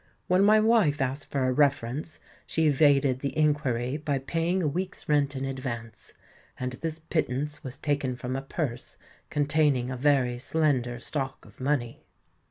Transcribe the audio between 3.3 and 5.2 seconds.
inquiry by paying a week's